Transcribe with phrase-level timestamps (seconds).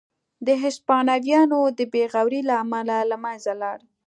[0.45, 3.79] د هسپانویانو د بې غورۍ له امله له منځه لاړ.